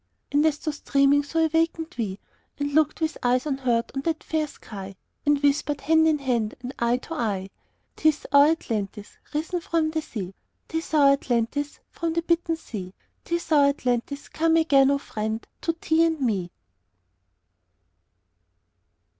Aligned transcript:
"And 0.31 0.43
as 0.47 0.57
those 0.57 0.79
dreaming 0.79 1.21
so 1.21 1.45
awakened 1.45 1.93
we, 1.95 2.17
And 2.57 2.73
looked 2.73 3.01
with 3.01 3.19
eyes 3.21 3.45
unhurt 3.45 3.91
on 3.93 4.01
that 4.01 4.23
fair 4.23 4.47
sky, 4.47 4.95
And 5.27 5.37
whispered, 5.43 5.81
hand 5.81 6.07
in 6.07 6.17
hand 6.17 6.55
and 6.61 6.73
eye 6.79 6.97
to 7.05 7.13
eye, 7.13 7.51
''Tis 7.97 8.25
our 8.31 8.47
Atlantis, 8.47 9.19
risen 9.31 9.61
from 9.61 9.91
the 9.91 10.01
sea 10.01 10.33
'Tis 10.67 10.95
our 10.95 11.11
Atlantis, 11.11 11.79
from 11.91 12.13
the 12.13 12.23
bitten 12.23 12.55
sea! 12.55 12.95
'Tis 13.25 13.51
our 13.51 13.69
Atlantis, 13.69 14.27
come 14.29 14.55
again, 14.57 14.89
oh, 14.89 14.97
friend, 14.97 15.45
to 15.61 15.75
thee 15.79 16.03
and 16.05 16.19
me!'" 16.19 16.49